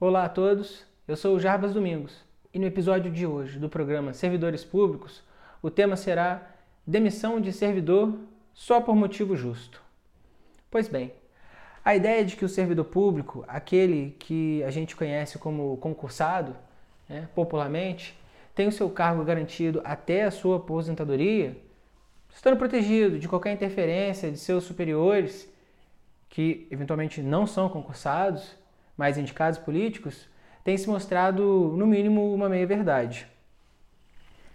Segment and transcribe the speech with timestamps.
[0.00, 4.12] Olá a todos, eu sou o Jarbas Domingos e no episódio de hoje do programa
[4.12, 5.24] Servidores Públicos,
[5.60, 6.54] o tema será
[6.86, 8.16] demissão de servidor
[8.54, 9.82] só por motivo justo.
[10.70, 11.12] Pois bem,
[11.84, 16.54] a ideia de que o servidor público, aquele que a gente conhece como concursado,
[17.08, 18.16] né, popularmente,
[18.54, 21.60] tem o seu cargo garantido até a sua aposentadoria,
[22.32, 25.52] estando protegido de qualquer interferência de seus superiores,
[26.28, 28.56] que eventualmente não são concursados,
[28.98, 30.28] mais indicados políticos,
[30.64, 33.26] tem se mostrado, no mínimo, uma meia-verdade.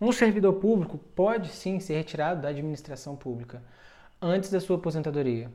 [0.00, 3.62] Um servidor público pode sim ser retirado da administração pública
[4.20, 5.50] antes da sua aposentadoria.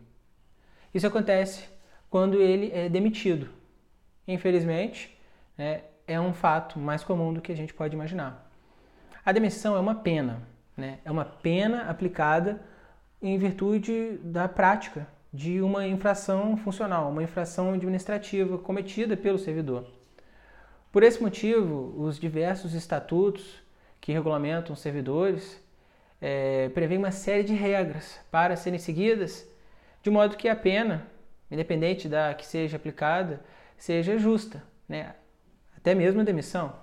[0.93, 1.65] Isso acontece
[2.09, 3.49] quando ele é demitido.
[4.27, 5.15] Infelizmente,
[5.57, 8.49] né, é um fato mais comum do que a gente pode imaginar.
[9.23, 10.41] A demissão é uma pena,
[10.75, 10.99] né?
[11.03, 12.61] é uma pena aplicada
[13.21, 19.85] em virtude da prática de uma infração funcional, uma infração administrativa cometida pelo servidor.
[20.91, 23.61] Por esse motivo, os diversos estatutos
[24.01, 25.63] que regulamentam os servidores
[26.19, 29.47] é, prevêem uma série de regras para serem seguidas,
[30.01, 31.05] de modo que a pena,
[31.51, 33.41] independente da que seja aplicada,
[33.77, 35.13] seja justa, né?
[35.77, 36.75] até mesmo a demissão.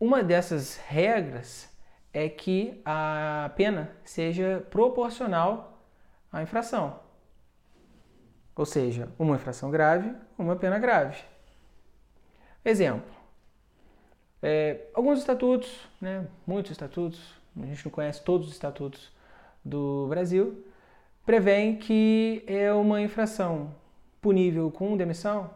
[0.00, 1.70] Uma dessas regras
[2.12, 5.75] é que a pena seja proporcional
[6.36, 7.00] a infração.
[8.54, 11.22] Ou seja, uma infração grave, uma pena grave.
[12.64, 13.14] Exemplo.
[14.42, 17.20] É, alguns estatutos, né, muitos estatutos,
[17.60, 19.12] a gente não conhece todos os estatutos
[19.64, 20.64] do Brasil,
[21.24, 23.74] prevêem que é uma infração
[24.20, 25.50] punível com demissão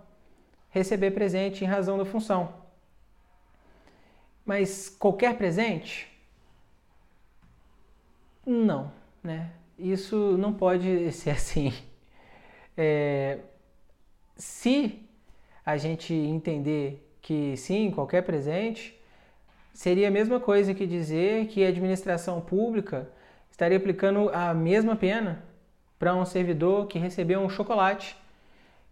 [0.71, 2.55] receber presente em razão da função.
[4.45, 6.09] Mas qualquer presente?
[8.47, 8.91] Não,
[9.23, 9.53] né?
[9.83, 11.73] Isso não pode ser assim.
[12.77, 13.39] É,
[14.37, 15.01] se
[15.65, 18.99] a gente entender que sim, qualquer presente,
[19.73, 23.09] seria a mesma coisa que dizer que a administração pública
[23.51, 25.45] estaria aplicando a mesma pena
[25.99, 28.17] para um servidor que recebeu um chocolate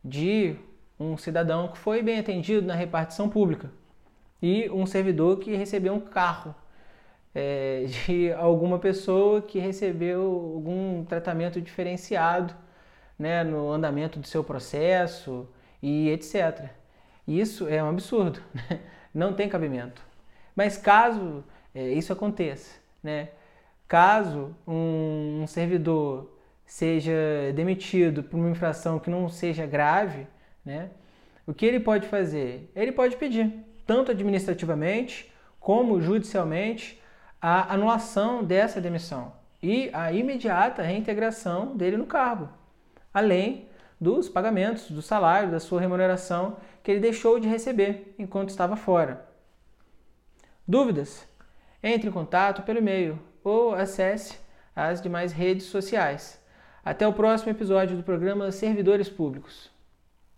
[0.04, 0.56] de
[1.00, 3.70] um cidadão que foi bem atendido na repartição pública
[4.42, 6.54] e um servidor que recebeu um carro
[7.34, 10.22] é, de alguma pessoa que recebeu
[10.54, 12.54] algum tratamento diferenciado
[13.18, 15.48] né, no andamento do seu processo
[15.82, 16.70] e etc.
[17.26, 18.80] Isso é um absurdo, né?
[19.12, 20.02] não tem cabimento.
[20.54, 21.44] Mas caso
[21.74, 23.28] é, isso aconteça, né,
[23.86, 30.26] caso um, um servidor seja demitido por uma infração que não seja grave,
[30.64, 30.90] né,
[31.46, 32.70] o que ele pode fazer?
[32.76, 33.52] Ele pode pedir,
[33.86, 37.00] tanto administrativamente como judicialmente,
[37.40, 39.32] a anulação dessa demissão
[39.62, 42.48] e a imediata reintegração dele no cargo,
[43.12, 43.68] além
[44.00, 49.26] dos pagamentos, do salário, da sua remuneração que ele deixou de receber enquanto estava fora.
[50.66, 51.26] Dúvidas?
[51.82, 54.38] Entre em contato pelo e-mail ou acesse
[54.74, 56.40] as demais redes sociais.
[56.84, 59.70] Até o próximo episódio do programa Servidores Públicos.